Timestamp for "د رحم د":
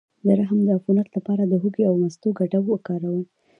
0.25-0.69